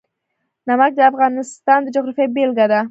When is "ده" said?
2.71-2.79